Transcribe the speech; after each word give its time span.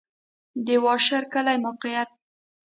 د 0.65 0.67
واشر 0.85 1.23
کلی 1.33 1.55
موقعیت 1.65 2.09